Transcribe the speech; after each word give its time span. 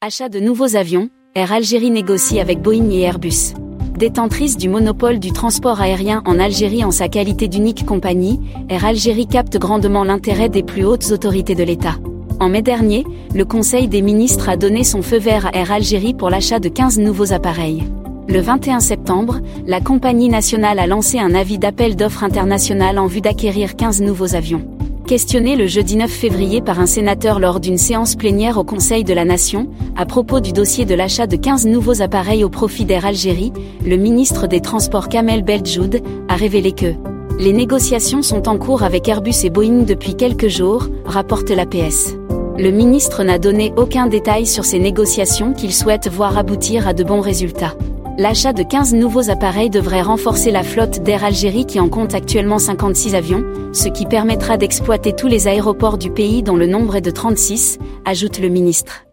Achat 0.00 0.28
de 0.28 0.38
nouveaux 0.38 0.76
avions, 0.76 1.10
Air 1.34 1.50
Algérie 1.50 1.90
négocie 1.90 2.38
avec 2.38 2.62
Boeing 2.62 2.88
et 2.90 3.00
Airbus. 3.00 3.54
Détentrice 3.98 4.56
du 4.56 4.68
monopole 4.68 5.18
du 5.18 5.32
transport 5.32 5.80
aérien 5.80 6.22
en 6.24 6.38
Algérie 6.38 6.84
en 6.84 6.92
sa 6.92 7.08
qualité 7.08 7.48
d'unique 7.48 7.84
compagnie, 7.84 8.38
Air 8.68 8.84
Algérie 8.84 9.26
capte 9.26 9.58
grandement 9.58 10.04
l'intérêt 10.04 10.48
des 10.48 10.62
plus 10.62 10.84
hautes 10.84 11.10
autorités 11.10 11.56
de 11.56 11.64
l'État. 11.64 11.96
En 12.38 12.48
mai 12.48 12.62
dernier, 12.62 13.04
le 13.34 13.44
Conseil 13.44 13.88
des 13.88 14.00
ministres 14.00 14.48
a 14.48 14.56
donné 14.56 14.84
son 14.84 15.02
feu 15.02 15.18
vert 15.18 15.46
à 15.46 15.56
Air 15.56 15.72
Algérie 15.72 16.14
pour 16.14 16.30
l'achat 16.30 16.60
de 16.60 16.68
15 16.68 17.00
nouveaux 17.00 17.32
appareils. 17.32 17.82
Le 18.28 18.38
21 18.38 18.78
septembre, 18.78 19.40
la 19.66 19.80
compagnie 19.80 20.28
nationale 20.28 20.78
a 20.78 20.86
lancé 20.86 21.18
un 21.18 21.34
avis 21.34 21.58
d'appel 21.58 21.96
d'offres 21.96 22.22
international 22.22 23.00
en 23.00 23.08
vue 23.08 23.20
d'acquérir 23.20 23.74
15 23.74 24.00
nouveaux 24.02 24.36
avions. 24.36 24.77
Questionné 25.08 25.56
le 25.56 25.66
jeudi 25.66 25.96
9 25.96 26.10
février 26.10 26.60
par 26.60 26.80
un 26.80 26.86
sénateur 26.86 27.40
lors 27.40 27.60
d'une 27.60 27.78
séance 27.78 28.14
plénière 28.14 28.58
au 28.58 28.64
Conseil 28.64 29.04
de 29.04 29.14
la 29.14 29.24
Nation, 29.24 29.66
à 29.96 30.04
propos 30.04 30.40
du 30.40 30.52
dossier 30.52 30.84
de 30.84 30.94
l'achat 30.94 31.26
de 31.26 31.36
15 31.36 31.66
nouveaux 31.66 32.02
appareils 32.02 32.44
au 32.44 32.50
profit 32.50 32.84
d'Air 32.84 33.06
Algérie, 33.06 33.54
le 33.86 33.96
ministre 33.96 34.46
des 34.46 34.60
Transports 34.60 35.08
Kamel 35.08 35.44
Beljoud 35.44 36.02
a 36.28 36.34
révélé 36.34 36.72
que 36.72 36.92
les 37.38 37.54
négociations 37.54 38.20
sont 38.20 38.50
en 38.50 38.58
cours 38.58 38.82
avec 38.82 39.08
Airbus 39.08 39.44
et 39.44 39.48
Boeing 39.50 39.84
depuis 39.84 40.14
quelques 40.14 40.48
jours, 40.48 40.88
rapporte 41.06 41.48
l'APS. 41.48 42.14
Le 42.58 42.70
ministre 42.70 43.24
n'a 43.24 43.38
donné 43.38 43.72
aucun 43.78 44.08
détail 44.08 44.44
sur 44.44 44.66
ces 44.66 44.78
négociations 44.78 45.54
qu'il 45.54 45.72
souhaite 45.72 46.08
voir 46.08 46.36
aboutir 46.36 46.86
à 46.86 46.92
de 46.92 47.02
bons 47.02 47.22
résultats. 47.22 47.74
L'achat 48.20 48.52
de 48.52 48.64
15 48.64 48.94
nouveaux 48.94 49.30
appareils 49.30 49.70
devrait 49.70 50.02
renforcer 50.02 50.50
la 50.50 50.64
flotte 50.64 51.04
d'Air 51.04 51.22
Algérie 51.22 51.66
qui 51.66 51.78
en 51.78 51.88
compte 51.88 52.14
actuellement 52.14 52.58
56 52.58 53.14
avions, 53.14 53.44
ce 53.72 53.86
qui 53.86 54.06
permettra 54.06 54.56
d'exploiter 54.56 55.12
tous 55.12 55.28
les 55.28 55.46
aéroports 55.46 55.98
du 55.98 56.10
pays 56.10 56.42
dont 56.42 56.56
le 56.56 56.66
nombre 56.66 56.96
est 56.96 57.00
de 57.00 57.12
36, 57.12 57.78
ajoute 58.04 58.40
le 58.40 58.48
ministre. 58.48 59.04